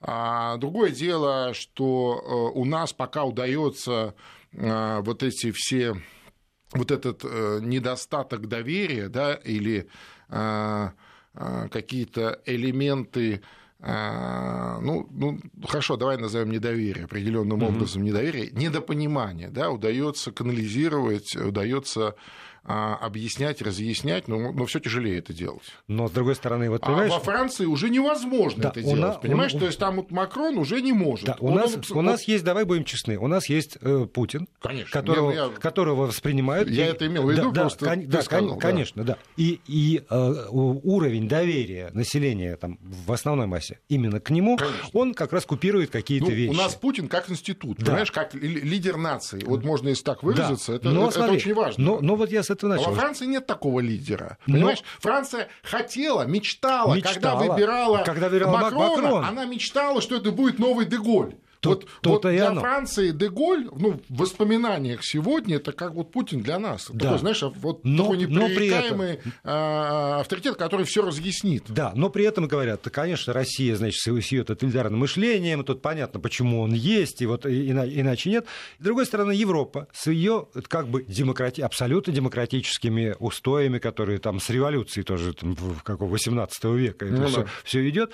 [0.00, 4.14] А другое дело, что у нас пока удается
[4.56, 5.94] а, вот эти все
[6.72, 9.88] вот этот э, недостаток доверия, да, или
[11.70, 13.42] какие-то элементы
[13.84, 17.68] ну, ну, хорошо, давай назовем недоверие, определенным mm-hmm.
[17.68, 22.14] образом недоверие, недопонимание, да, удается канализировать, удается а,
[22.64, 25.62] объяснять, разъяснять, но, но все тяжелее это делать.
[25.88, 27.10] Но с другой стороны, вот понимаешь...
[27.10, 29.12] А во Франции уже невозможно да, это делать, на...
[29.14, 29.54] понимаешь?
[29.54, 29.60] Он...
[29.60, 31.26] То есть там вот Макрон уже не может.
[31.26, 31.98] Да, у, он, нас, он...
[31.98, 34.92] у нас есть, давай будем честны, у нас есть э, Путин, конечно.
[34.92, 35.48] Которого, ну я...
[35.48, 36.68] которого воспринимают...
[36.70, 36.90] Я и...
[36.90, 38.06] это имел в виду, да, просто кон...
[38.06, 39.14] да, сказал, конечно, да.
[39.14, 39.18] да.
[39.36, 44.88] И, и э, уровень доверия населения там, в основной массе именно к нему, конечно.
[44.92, 46.50] он как раз купирует какие-то ну, вещи.
[46.50, 47.86] У нас Путин как институт, да.
[47.86, 49.42] понимаешь, как лидер нации.
[49.44, 50.76] Вот можно если так выразиться, да.
[50.76, 51.84] это, но, это, смотри, это очень важно.
[51.84, 52.86] Но, но вот я этого начал.
[52.86, 54.38] А во Франции нет такого лидера.
[54.46, 54.54] Но...
[54.54, 59.24] Понимаешь, Франция хотела, мечтала, мечтала, когда выбирала, когда выбирала Макрона, Макрон.
[59.24, 61.34] она мечтала, что это будет новый Деголь.
[61.62, 62.60] То, вот, вот для оно.
[62.60, 66.90] Франции Деголь, ну, в воспоминаниях сегодня, это как вот Путин для нас.
[66.92, 67.04] Да.
[67.04, 69.32] Такой, знаешь, вот но, такой непререкаемый этом...
[69.44, 71.64] А, авторитет, который все разъяснит.
[71.68, 76.62] Да, но при этом говорят, конечно, Россия, значит, с ее тоталитарным мышлением, тут понятно, почему
[76.62, 78.46] он есть, и вот иначе нет.
[78.80, 81.60] С другой стороны, Европа с ее как бы демократи...
[81.60, 87.26] абсолютно демократическими устоями, которые там с революцией тоже там, в какого 18 века это ну,
[87.28, 87.48] все, да.
[87.62, 88.12] все идет.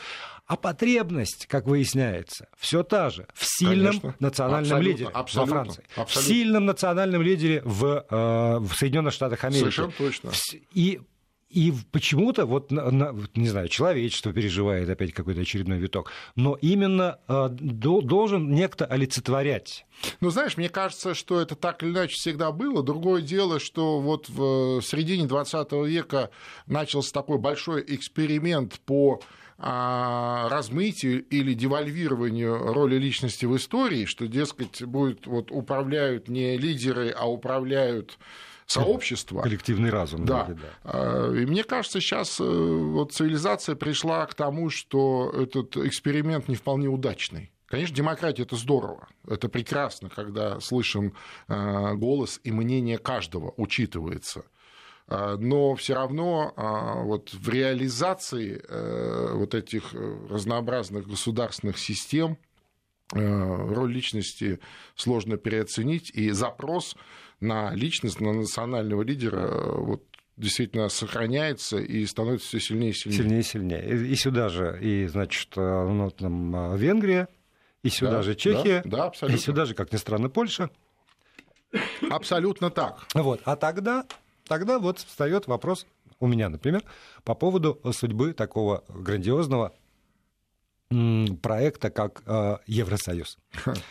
[0.49, 4.15] А потребность, как выясняется, все та же в сильном Конечно.
[4.19, 6.23] национальном абсолютно, лидере абсолютно, во Франции, абсолютно.
[6.23, 9.61] в сильном национальном лидере в, э, в Соединенных Штатах Америки.
[9.61, 10.31] Совершенно точно.
[10.73, 11.03] И
[11.51, 18.51] и почему-то, вот, не знаю, человечество переживает опять какой-то очередной виток, но именно э, должен
[18.51, 19.87] некто олицетворять.
[20.21, 22.83] Ну, знаешь, мне кажется, что это так или иначе всегда было.
[22.83, 26.31] Другое дело, что вот в середине 20 века
[26.67, 29.21] начался такой большой эксперимент по
[29.61, 37.11] а, размытию или девальвированию роли личности в истории, что, дескать, будет, вот, управляют не лидеры,
[37.11, 38.19] а управляют
[38.69, 39.43] сообщество.
[39.43, 40.25] Коллективный разум.
[40.25, 40.45] Да.
[40.45, 40.57] да.
[40.85, 46.55] А, и мне кажется, сейчас э, вот цивилизация пришла к тому, что этот эксперимент не
[46.55, 47.51] вполне удачный.
[47.67, 51.15] Конечно, демократия это здорово, это прекрасно, когда слышим
[51.49, 54.45] э, голос и мнение каждого учитывается.
[55.07, 62.39] А, но все равно а, вот в реализации э, вот этих разнообразных государственных систем
[63.11, 64.61] роль личности
[64.95, 66.95] сложно переоценить, и запрос
[67.41, 70.03] на личность, на национального лидера вот,
[70.37, 73.19] действительно сохраняется и становится все сильнее и сильнее.
[73.19, 74.13] Сильнее и сильнее.
[74.13, 77.29] И сюда же, и, значит, ну, там, Венгрия,
[77.83, 79.37] и сюда да, же Чехия, да, да, абсолютно.
[79.37, 80.71] и сюда же, как ни странно, Польша.
[82.11, 83.07] Абсолютно так.
[83.15, 83.41] Вот.
[83.45, 84.05] А тогда
[84.49, 85.87] Тогда вот встает вопрос
[86.19, 86.83] у меня, например,
[87.23, 89.75] по поводу судьбы такого грандиозного
[90.89, 93.39] проекта, как э, Евросоюз,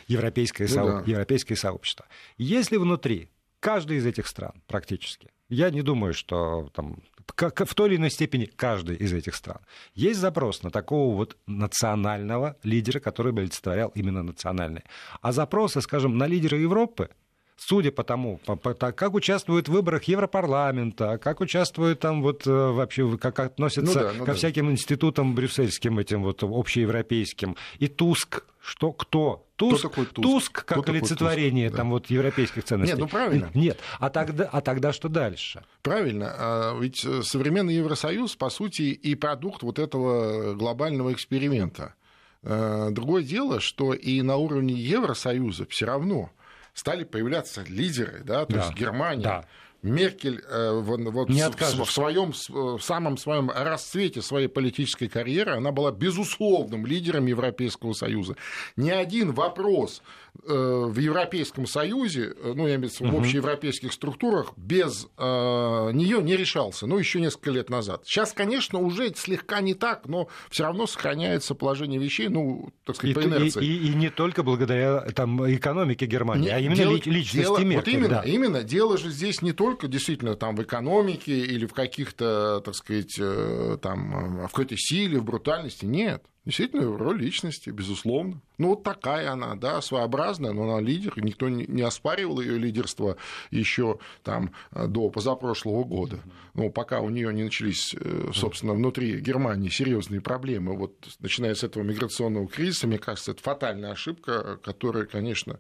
[0.07, 0.83] европейское, ну, со...
[0.83, 1.03] да.
[1.05, 2.07] европейское сообщество.
[2.39, 7.01] Если внутри каждой из этих стран практически, я не думаю, что там,
[7.35, 9.59] в той или иной степени каждой из этих стран
[9.93, 14.83] есть запрос на такого вот национального лидера, который бы олицетворял именно национальный.
[15.21, 17.09] А запросы, скажем, на лидера Европы
[17.57, 22.51] судя по тому, по, по, как участвуют в выборах Европарламента, как участвуют там вот э,
[22.51, 24.33] вообще, как относятся ну да, ну ко да.
[24.33, 29.45] всяким институтам брюссельским, этим вот общеевропейским, и Туск, что кто?
[29.55, 30.21] Туск, кто такой Туск?
[30.21, 31.77] Туск как кто олицетворение Туск?
[31.77, 31.93] там да.
[31.93, 32.93] вот европейских ценностей.
[32.93, 33.49] Нет, ну правильно.
[33.55, 35.63] Нет, а тогда, а тогда что дальше?
[35.81, 41.95] Правильно, а ведь э, современный Евросоюз, по сути, и продукт вот этого глобального эксперимента.
[42.43, 46.29] Э, другое дело, что и на уровне Евросоюза все равно
[46.77, 48.65] стали появляться лидеры, да, то да.
[48.65, 49.23] есть Германия.
[49.23, 49.45] Да.
[49.81, 55.71] Меркель э, вот Не в, в своем в самом своем расцвете своей политической карьеры она
[55.71, 58.35] была безусловным лидером Европейского Союза.
[58.75, 63.93] Ни один вопрос э, в Европейском Союзе, э, ну, я имею в виду в общеевропейских
[63.93, 68.04] структурах, без нее не решался, ну, еще несколько лет назад.
[68.06, 73.15] Сейчас, конечно, уже слегка не так, но все равно сохраняется положение вещей, ну, так сказать,
[73.15, 73.63] и, по инерции.
[73.63, 77.58] И, и, и не только благодаря там, экономике Германии, не, а именно дело, личности дело,
[77.60, 77.76] Меркель.
[77.76, 78.21] Вот именно, да.
[78.23, 78.63] именно.
[78.63, 83.78] Дело же здесь не только действительно там в экономике или в каких-то, так сказать, э,
[83.82, 85.86] там, в какой-то силе, в брутальности.
[85.86, 86.23] Нет.
[86.47, 88.39] Действительно, роль личности, безусловно.
[88.57, 93.17] Ну, вот такая она, да, своеобразная, но она лидер, никто не оспаривал ее лидерство
[93.51, 96.21] еще там до позапрошлого года.
[96.53, 100.77] Ну, пока у нее не начались, э, собственно, внутри Германии серьезные проблемы.
[100.77, 105.60] Вот начиная с этого миграционного кризиса, мне кажется, это фатальная ошибка, которая, конечно,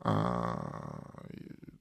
[0.00, 1.22] а,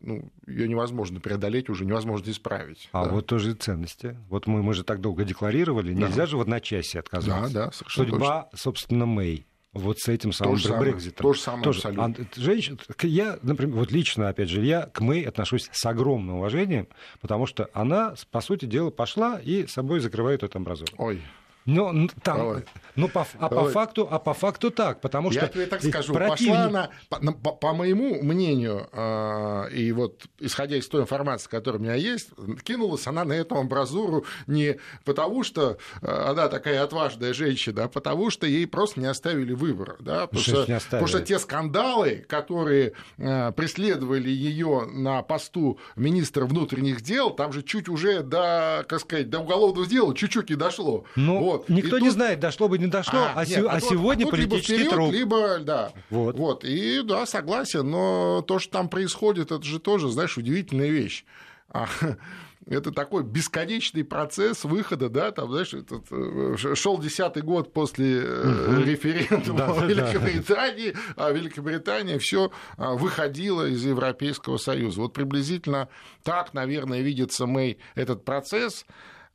[0.05, 2.89] ну, ее невозможно преодолеть, уже невозможно исправить.
[2.91, 3.11] А да.
[3.11, 4.17] вот тоже и ценности.
[4.29, 6.25] Вот мы, мы же так долго декларировали, нельзя да.
[6.27, 7.53] же в одночасье отказаться.
[7.53, 8.57] Да, да, Судьба, точно.
[8.57, 9.45] собственно, Мэй.
[9.73, 11.21] Вот с этим самым то Брекзитом.
[11.21, 11.79] То же самое, тоже.
[11.79, 12.05] абсолютно.
[12.05, 16.87] А, женщина, я, например, вот лично, опять же, я к Мэй отношусь с огромным уважением,
[17.19, 20.93] потому что она, по сути дела, пошла и собой закрывает эту амбразуру.
[20.97, 21.21] Ой.
[21.65, 22.63] Ну, там,
[22.95, 25.41] ну по, а, по факту, а по факту так, потому что...
[25.41, 26.53] Я тебе так скажу, противник...
[26.53, 31.81] пошла она, по, по, по моему мнению, э, и вот исходя из той информации, которая
[31.81, 32.29] у меня есть,
[32.63, 38.29] кинулась она на эту амбразуру не потому, что э, она такая отважная женщина, а потому
[38.29, 39.95] что ей просто не оставили выбора.
[39.99, 40.27] Да?
[40.27, 47.01] Потому, что, что, потому что те скандалы, которые э, преследовали ее на посту министра внутренних
[47.01, 51.05] дел, там же чуть уже до, как сказать, до уголовного дела чуть-чуть не дошло.
[51.15, 51.54] Ну, вот.
[51.57, 51.69] Вот.
[51.69, 52.15] Никто и не тут...
[52.15, 55.13] знает, дошло бы, не дошло, а, а, нет, а, а сегодня а политический либо вперед,
[55.13, 55.91] Либо, да.
[56.09, 56.37] Вот.
[56.37, 56.63] вот.
[56.63, 61.25] И да, согласен, но то, что там происходит, это же тоже, знаешь, удивительная вещь.
[61.69, 61.87] А,
[62.67, 68.81] это такой бесконечный процесс выхода, да, там, знаешь, этот, э, шел десятый год после угу.
[68.81, 71.27] референдума да, в Великобритании, да.
[71.27, 75.01] а Великобритания все а, выходила из Европейского Союза.
[75.01, 75.89] Вот приблизительно
[76.23, 78.85] так, наверное, видится Мэй этот процесс,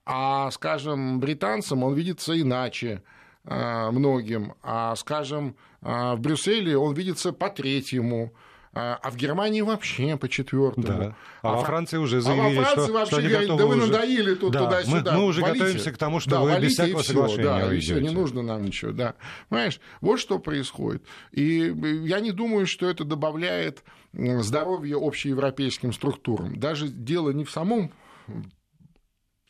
[0.04, 3.02] а, скажем, британцам он видится иначе
[3.44, 8.34] а, многим, а, скажем, в Брюсселе он видится по третьему.
[8.72, 10.86] А, а в Германии вообще по четвертому.
[10.86, 11.16] Да.
[11.42, 13.76] А, а во Франции уже заявили, а во Франции что, вообще что говорят, да вы
[13.76, 13.86] уже...
[13.86, 14.64] надоели тут да.
[14.64, 15.12] туда-сюда.
[15.12, 15.58] Мы, мы уже валите.
[15.58, 17.94] готовимся к тому, что да, вы без всякого соглашения да, уйдете.
[17.94, 19.14] Все, не нужно нам ничего, да.
[19.48, 21.02] Понимаешь, вот что происходит.
[21.32, 23.82] И я не думаю, что это добавляет
[24.12, 26.60] здоровье общеевропейским структурам.
[26.60, 27.90] Даже дело не в самом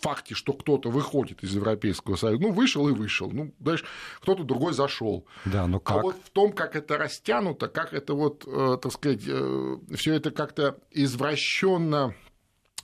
[0.01, 2.43] факте, что кто-то выходит из Европейского Союза.
[2.43, 3.31] Ну, вышел и вышел.
[3.31, 3.85] Ну, знаешь,
[4.21, 5.27] кто-то другой зашел.
[5.45, 5.99] Да, но ну как?
[5.99, 10.15] А вот в том, как это растянуто, как это вот, э, так сказать, э, все
[10.15, 12.15] это как-то извращенно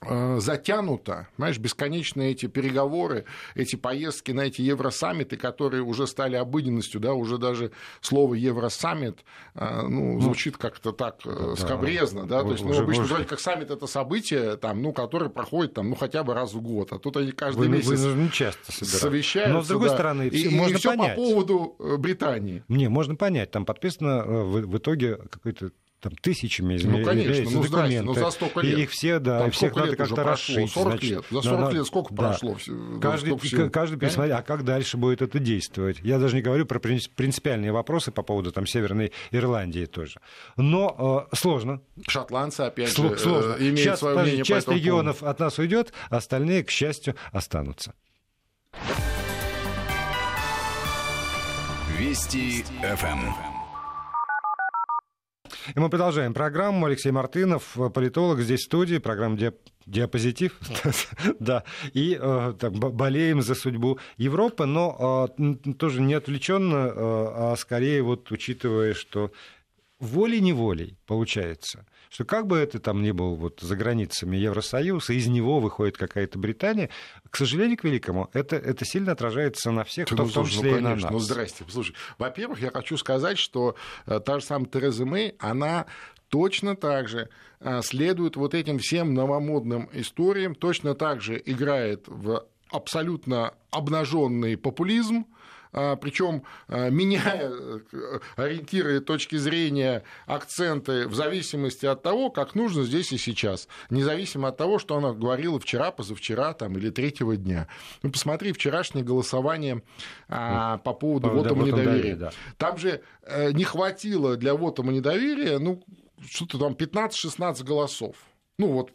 [0.03, 7.15] затянуто, знаешь, бесконечные эти переговоры, эти поездки на эти евросаммиты, которые уже стали обыденностью, да,
[7.15, 12.53] уже даже слово евросаммит, э, ну, ну звучит как-то так э, да, скобрезно, да, то
[12.53, 16.23] есть, ну, обычно вроде как саммит это событие, там, ну, которое проходит, там, ну, хотя
[16.23, 19.55] бы раз в год, а тут они каждый вы, месяц вы, часто совещаются.
[19.55, 22.63] Но, с другой да, стороны, и, можно и все по поводу Британии.
[22.69, 28.03] Не, можно понять, там подписано в, в итоге какой-то там, тысячами ну, конечно, ну, документы.
[28.03, 28.79] ну, за столько лет.
[28.79, 30.71] И их все, да, там всех надо как-то расшить.
[30.71, 31.25] 40 значит, лет.
[31.31, 32.29] За 40 да, лет сколько да.
[32.29, 32.57] прошло?
[33.01, 35.99] Каждый, всего, каждый пересмотрит, а как дальше будет это действовать?
[36.03, 40.21] Я даже не говорю про принципиальные вопросы по поводу там, Северной Ирландии тоже.
[40.57, 41.81] Но э, сложно.
[42.07, 43.57] Шотландцы, опять Сло, же, сложно.
[43.59, 45.31] Э, имеют Сейчас, свое мнение Часть по регионов поводу.
[45.31, 47.95] от нас уйдет, остальные, к счастью, останутся.
[51.99, 53.56] Вести ФМ.
[55.75, 56.87] И мы продолжаем программу.
[56.87, 60.59] Алексей Мартынов, политолог, здесь в студии, программа «Диап диапозитив,
[61.39, 68.03] да, и э, болеем за судьбу Европы, но э, тоже не отвлеченно, э, а скорее
[68.03, 69.31] вот учитывая, что
[70.01, 75.61] волей-неволей получается, что как бы это там ни был вот за границами Евросоюза, из него
[75.61, 76.91] выходит какая-то Британия,
[77.31, 80.73] к сожалению, к великому, это, это сильно отражается на всех, кто ну, в том числе
[80.73, 81.11] ну, и на нас.
[81.11, 81.65] Ну, здрасте.
[81.69, 85.87] Слушай, во-первых, я хочу сказать, что э, та же самая Тереза Мэй, она
[86.29, 87.29] точно так же
[87.61, 95.27] э, следует вот этим всем новомодным историям, точно так же играет в абсолютно обнаженный популизм,
[95.97, 97.81] причем а, меняя э,
[98.37, 104.57] ориентиры точки зрения, акценты в зависимости от того, как нужно здесь и сейчас, независимо от
[104.57, 107.69] того, что она говорила вчера, позавчера там, или третьего дня.
[108.03, 109.83] Ну, посмотри, вчерашнее голосование
[110.29, 112.17] а, по поводу по вотума недоверия.
[112.17, 112.31] Да.
[112.57, 115.83] Там же э, не хватило для вотума недоверия, ну,
[116.27, 118.17] что-то там 15-16 голосов
[118.59, 118.93] ну вот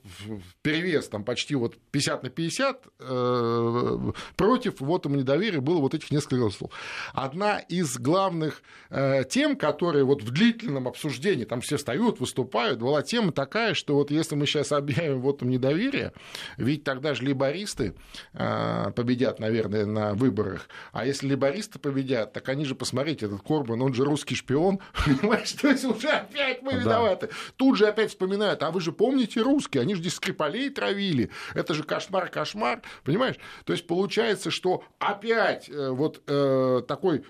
[0.64, 6.10] перевес там почти вот 50 на 50, э, против вот ему недоверия было вот этих
[6.10, 6.72] несколько голосов.
[7.14, 13.04] Одна из главных э, тем, которые вот в длительном обсуждении, там все встают, выступают, была
[13.04, 16.14] тема такая, что вот если мы сейчас объявим вот недоверие,
[16.58, 17.94] ведь тогда же либористы
[18.34, 23.80] э, победят, наверное, на выборах, а если либористы победят, так они же, посмотрите, этот Корбан,
[23.84, 27.30] он же русский шпион, понимаешь, то есть уже опять мы виноваты.
[27.58, 31.74] Тут же опять вспоминают, а вы же помните русские, они же здесь Скрипалей травили, это
[31.74, 33.36] же кошмар, кошмар, понимаешь?
[33.66, 37.24] То есть получается, что опять э, вот э, такой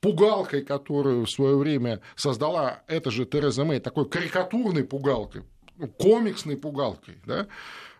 [0.00, 5.42] пугалкой, которую в свое время создала эта же Тереза Мэй, такой карикатурной пугалкой,
[5.76, 7.46] ну, комиксной пугалкой, да,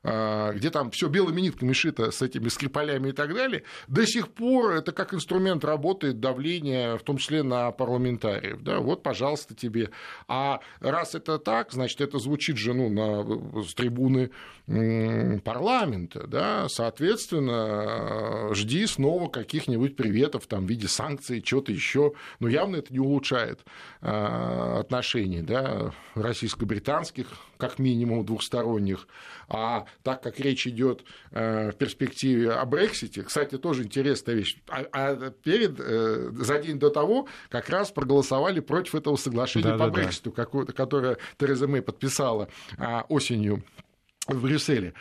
[0.06, 4.72] где там все белыми нитками шито с этими скрипалями и так далее, до сих пор
[4.72, 8.62] это как инструмент работает давления, в том числе на парламентариев.
[8.62, 8.78] Да?
[8.78, 9.90] Вот, пожалуйста, тебе.
[10.28, 14.30] А раз это так, значит, это звучит же ну, на, с трибуны
[15.44, 16.26] парламента.
[16.26, 16.68] Да?
[16.68, 22.12] Соответственно, жди снова каких-нибудь приветов там, в виде санкций, чего-то еще.
[22.40, 23.60] Но явно это не улучшает
[24.00, 29.06] а, отношений да, российско-британских, как минимум двухсторонних.
[29.48, 34.84] А так как речь идет э, в перспективе о Брексите, кстати, тоже интересная вещь, а,
[34.92, 39.86] а перед, э, за день до того как раз проголосовали против этого соглашения да, по
[39.86, 40.44] да, Брекситу, да.
[40.44, 43.64] которое Тереза Мэй подписала а, осенью
[44.26, 44.94] в Брюсселе.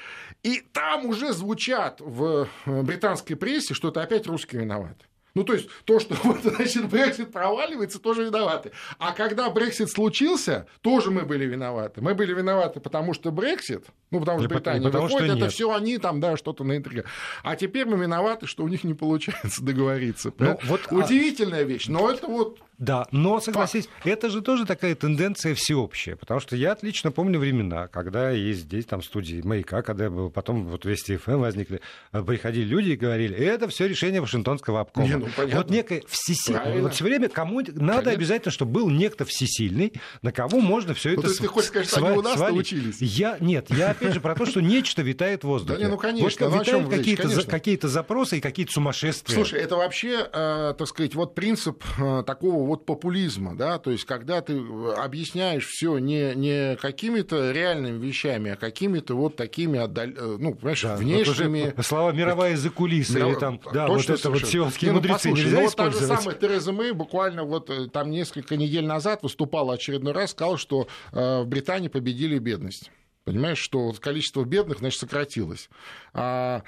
[0.43, 5.05] И там уже звучат в э, британской прессе, что это опять русские виноваты.
[5.35, 8.71] Ну, то есть, то, что вот, значит, Брексит проваливается, тоже виноваты.
[8.99, 12.01] А когда Брексит случился, тоже мы были виноваты.
[12.01, 15.73] Мы были виноваты, потому что Брексит, Ну, потому что Британия потому, выходит, что это все
[15.73, 17.05] они там, да, что-то на интриге.
[17.43, 20.31] А теперь мы виноваты, что у них не получается договориться.
[20.37, 21.63] Ну, вот, а Удивительная а...
[21.63, 24.07] вещь, но это вот да, но согласись, Факт.
[24.07, 28.85] это же тоже такая тенденция всеобщая, потому что я отлично помню времена, когда и здесь
[28.85, 31.79] там студии «Маяка», когда был, потом вот Вести ФМ возникли,
[32.11, 35.07] э, приходили люди и говорили, это все решение Вашингтонского обкома.
[35.07, 38.11] Не, ну, вот некое всесильное, вот все время кому надо Конечно.
[38.11, 41.33] обязательно, чтобы был некто всесильный, на кого можно все ну, это...
[41.33, 42.97] Ты хочешь сказать, что они у нас научились?
[42.99, 45.79] Я, нет, я опять же про то, что нечто витает в воздухе.
[45.79, 46.49] Да не, ну конечно.
[46.49, 49.35] Вот, витают какие-то, за, какие-то запросы и какие-то сумасшествия.
[49.35, 54.05] Слушай, это вообще, э, так сказать, вот принцип э, такого вот популизма, да, то есть
[54.05, 60.07] когда ты э, объясняешь все не, не какими-то реальными вещами, а какими-то вот такими, отдал...
[60.39, 61.73] Ну, понимаешь, да, внешними...
[61.75, 63.31] Вот слова мировая за кулисы, Миров...
[63.31, 66.35] или там, да, вот это вот сионские ну, мудрецы нельзя ну, вот та же самая
[66.35, 71.87] Тереза Мэй буквально вот там несколько недель назад выступала очередной раз, сказала, что в Британии
[71.87, 72.91] победили бедность.
[73.25, 75.69] Понимаешь, что количество бедных, значит, сократилось.
[76.13, 76.63] А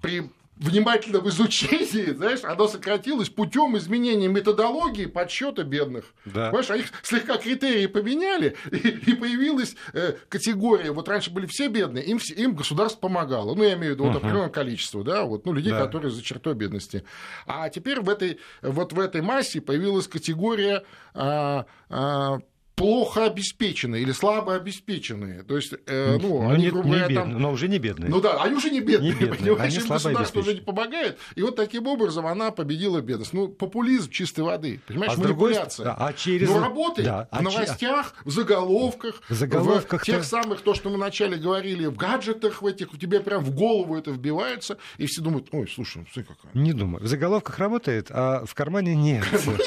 [0.00, 6.14] при внимательном изучении, знаешь, оно сократилось путем изменения методологии подсчета бедных.
[6.24, 6.50] Да.
[6.50, 12.04] Понимаешь, их слегка критерии поменяли, и, и появилась э, категория, вот раньше были все бедные,
[12.04, 13.54] им, им государство помогало.
[13.54, 15.84] Ну, я имею в виду вот, определенное количество, да, вот, ну, людей, да.
[15.84, 17.04] которые за чертой бедности.
[17.46, 22.38] А теперь в этой, вот в этой массе появилась категория а, а,
[22.74, 25.42] плохо обеспеченные или слабо обеспеченные.
[25.42, 27.38] То есть, э, ну, но они, не, грубо говоря, там...
[27.38, 28.10] но уже не бедные.
[28.10, 29.12] Ну да, они уже не бедные.
[29.12, 29.56] Не бедные.
[29.56, 31.18] Они государство уже не помогает.
[31.34, 33.32] И вот таким образом она победила бедность.
[33.32, 34.80] Ну, популизм чистой воды.
[34.86, 35.84] Понимаешь, а манипуляция.
[35.84, 36.08] Другой...
[36.08, 36.48] А через...
[36.48, 37.28] Ну, работает да.
[37.30, 41.86] в а новостях, в заголовках, в, заголовках в тех самых, то, что мы вначале говорили,
[41.86, 45.68] в гаджетах в этих, у тебя прям в голову это вбивается, и все думают, ой,
[45.72, 46.62] слушай, ну, смотри какая.
[46.62, 47.04] Не думаю.
[47.04, 49.24] В заголовках работает, а в кармане нет.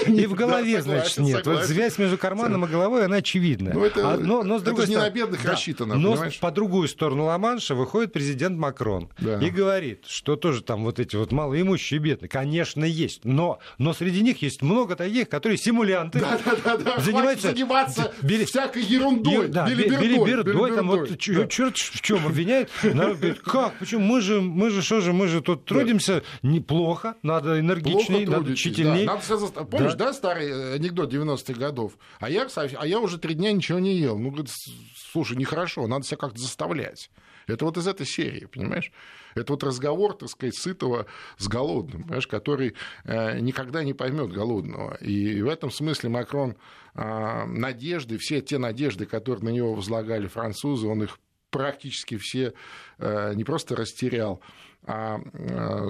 [0.07, 1.45] И в голове, значит, нет.
[1.45, 3.73] Вот связь между карманом и головой, она очевидная.
[3.73, 6.13] Ну, это, а, но, но, с другой это стороны, не на бедных да, рассчитано, Но
[6.13, 6.39] понимаешь?
[6.39, 9.39] по другую сторону Ла-Манша выходит президент Макрон да.
[9.39, 14.21] и говорит, что тоже там вот эти вот малоимущие бедные, конечно, есть, но, но среди
[14.21, 16.99] них есть много таких, которые симулянты, да, да, да, да.
[16.99, 21.47] занимаются заниматься бери, всякой ерундой, да, билибердой, там вот да.
[21.47, 25.27] черт в чем обвиняет, народ говорит, как, почему, мы же, мы же, что же, мы
[25.27, 29.05] же тут трудимся неплохо, надо энергичнее, надо тщательнее.
[29.05, 30.07] Да, надо, помнишь, да?
[30.07, 31.93] да, старый анекдот 90-х годов?
[32.19, 34.17] А я, а я уже три дня ничего не ел.
[34.17, 34.51] Ну, говорит,
[34.95, 37.09] слушай, нехорошо, надо себя как-то заставлять.
[37.47, 38.91] Это вот из этой серии, понимаешь?
[39.33, 41.05] Это вот разговор, так сказать, сытого
[41.37, 42.73] с голодным, понимаешь, который
[43.05, 44.95] э, никогда не поймет голодного.
[44.95, 46.57] И в этом смысле Макрон
[46.93, 51.19] э, надежды, все те надежды, которые на него возлагали французы, он их
[51.49, 52.53] практически все
[52.97, 54.41] э, не просто растерял,
[54.85, 55.19] а,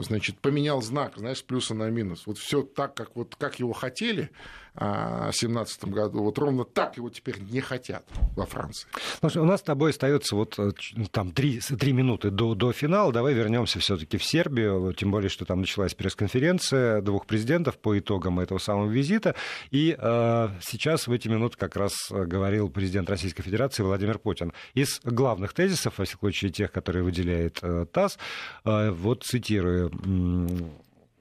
[0.01, 2.23] значит, поменял знак, знаешь, с плюса на минус.
[2.25, 4.31] Вот все так, как, вот, как его хотели,
[4.77, 6.23] 2017 году.
[6.23, 8.87] Вот ровно так его теперь не хотят во Франции.
[9.19, 10.71] Слушай, у нас с тобой остается вот э,
[11.11, 13.11] там три, три минуты до, до финала.
[13.11, 18.39] Давай вернемся все-таки в Сербию, тем более, что там началась пресс-конференция двух президентов по итогам
[18.39, 19.33] этого самого визита.
[19.71, 24.53] И э, сейчас в эти минуты как раз э, говорил президент Российской Федерации Владимир Путин.
[24.75, 28.19] Из главных тезисов, во всяком случае тех, которые выделяет э, ТАСС,
[28.63, 29.91] э, вот цитирую,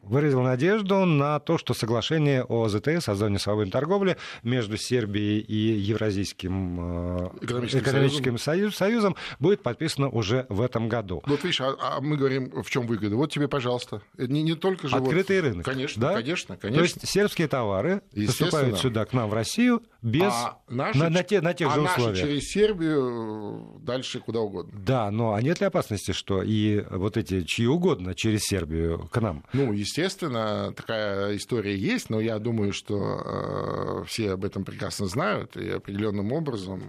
[0.08, 5.56] выразил надежду на то, что соглашение о ЗТС, о зоне свободной торговли между Сербией и
[5.56, 8.72] Евразийским э, экономическим, экономическим союзом.
[8.72, 11.22] союзом будет подписано уже в этом году.
[11.26, 13.16] Вот видишь, а, а мы говорим, в чем выгода.
[13.16, 14.02] Вот тебе, пожалуйста.
[14.16, 15.48] Не, не только же Открытый вот...
[15.48, 15.64] рынок.
[15.64, 16.14] Конечно, да?
[16.14, 16.78] конечно, конечно.
[16.78, 20.32] То есть сербские товары поступают сюда, к нам в Россию, без...
[20.32, 22.16] А наши, на, на, те, на тех а же условиях.
[22.16, 24.72] наши через Сербию дальше куда угодно.
[24.78, 29.20] Да, но а нет ли опасности, что и вот эти чьи угодно через Сербию к
[29.20, 29.44] нам?
[29.52, 29.95] Ну, естественно,
[30.72, 36.32] такая история есть, но я думаю, что э, все об этом прекрасно знают, и определенным
[36.32, 36.82] образом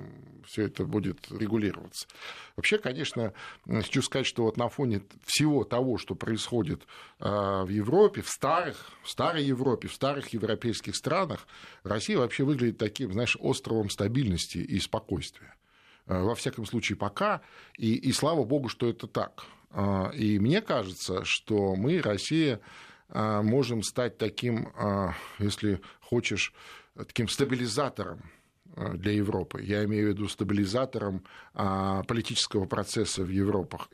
[0.48, 2.08] все это будет регулироваться.
[2.56, 3.34] Вообще, конечно,
[3.66, 6.84] хочу сказать, что вот на фоне всего того, что происходит
[7.20, 11.48] а, в Европе, в старых, в старой Европе, в старых европейских странах,
[11.84, 15.56] Россия вообще выглядит таким, знаешь, островом стабильности и спокойствия.
[16.08, 17.42] А, во всяком случае, пока,
[17.78, 19.44] и, и слава богу, что это так.
[20.16, 22.62] И мне кажется, что мы, Россия,
[23.10, 24.70] можем стать таким,
[25.40, 26.54] если хочешь,
[26.96, 28.22] таким стабилизатором
[28.78, 29.62] Э, для Европы.
[29.64, 33.90] Я имею в виду стабилизатором а, политического процесса в Европах.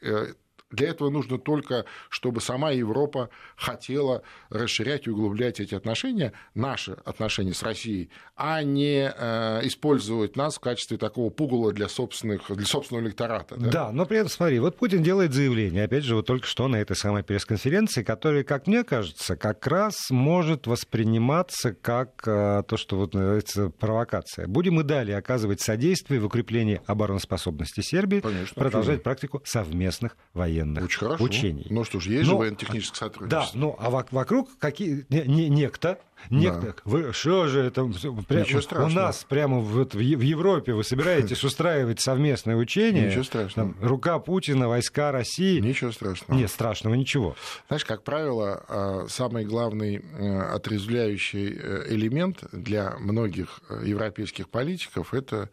[0.74, 7.54] Для этого нужно только, чтобы сама Европа хотела расширять и углублять эти отношения, наши отношения
[7.54, 13.06] с Россией, а не э, использовать нас в качестве такого пугала для, собственных, для собственного
[13.06, 13.56] электората.
[13.56, 13.70] Да?
[13.70, 16.78] да, но при этом, смотри, вот Путин делает заявление, опять же, вот только что на
[16.78, 22.98] этой самой пресс-конференции, которое, как мне кажется, как раз может восприниматься как э, то, что
[22.98, 24.48] вот называется провокация.
[24.48, 31.00] Будем и далее оказывать содействие в укреплении обороноспособности Сербии, Конечно, продолжать практику совместных военных Очень
[31.00, 31.24] хорошо.
[31.24, 31.68] учений.
[31.70, 33.52] Ну что ж, есть но, же военно-техническое сотрудничество.
[33.54, 36.00] Да, ну а вокруг какие, не, не, некто
[36.30, 36.76] Некто, да.
[36.86, 37.86] вы что же это
[38.28, 38.46] прям,
[38.86, 43.08] у нас прямо в, в Европе вы собираетесь устраивать совместное учение?
[43.08, 43.74] Ничего страшного.
[43.74, 45.60] Там, рука Путина, войска России.
[45.60, 46.38] Ничего страшного.
[46.38, 47.36] Нет, страшного ничего.
[47.68, 55.14] Знаешь, как правило, а, самый главный э, отрезвляющий э, элемент для многих э, европейских политиков
[55.14, 55.50] это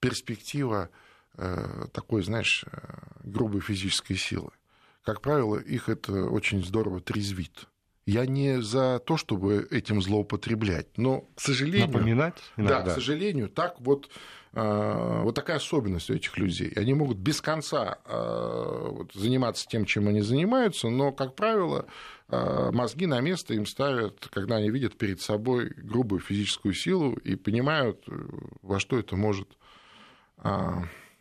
[0.00, 0.90] перспектива
[1.92, 2.64] такой, знаешь,
[3.24, 4.50] грубой физической силы.
[5.02, 7.68] Как правило, их это очень здорово трезвит.
[8.06, 11.88] Я не за то, чтобы этим злоупотреблять, но, к сожалению...
[11.88, 12.82] Напоминать иногда.
[12.82, 14.08] Да, к сожалению, так вот,
[14.52, 16.72] а, вот такая особенность у этих людей.
[16.76, 21.86] Они могут без конца а, заниматься тем, чем они занимаются, но, как правило,
[22.28, 27.34] а, мозги на место им ставят, когда они видят перед собой грубую физическую силу и
[27.34, 28.04] понимают,
[28.62, 29.48] во что это может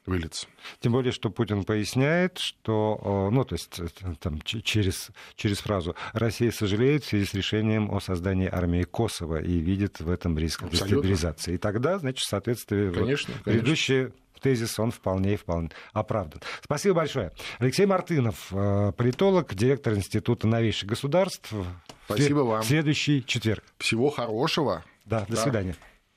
[0.06, 0.48] выльется.
[0.80, 3.80] Тем более, что Путин поясняет, что, ну, то есть
[4.20, 9.58] там, через, через фразу «Россия сожалеет в связи с решением о создании армии Косово и
[9.58, 10.88] видит в этом риск Абсолютно.
[10.88, 11.56] дестабилизации».
[11.56, 13.44] И тогда, значит, в соответствии конечно, вот, конечно.
[13.44, 16.42] предыдущие тезис, он вполне и вполне оправдан.
[16.64, 17.32] Спасибо большое.
[17.58, 21.52] Алексей Мартынов, э, политолог, директор Института новейших государств.
[22.06, 22.64] Спасибо вам.
[22.64, 23.64] Следующий четверг.
[23.80, 24.84] Всего хорошего.
[25.06, 25.42] Да, до да.
[25.42, 25.76] свидания.